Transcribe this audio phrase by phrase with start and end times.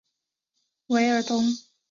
[0.87, 1.45] 韦尔东。